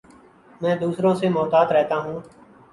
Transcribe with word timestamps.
میں 0.61 0.75
دوسروں 0.75 1.13
سے 1.15 1.29
محتاط 1.29 1.71
رہتا 1.71 1.97
ہوں 1.99 2.19